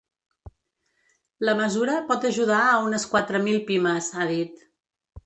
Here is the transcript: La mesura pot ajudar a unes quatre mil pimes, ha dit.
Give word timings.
La 1.45 1.53
mesura 1.59 1.97
pot 2.11 2.25
ajudar 2.29 2.63
a 2.71 2.79
unes 2.87 3.05
quatre 3.13 3.43
mil 3.49 3.61
pimes, 3.69 4.09
ha 4.17 4.27
dit. 4.37 4.65